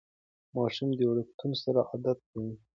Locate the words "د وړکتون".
0.95-1.51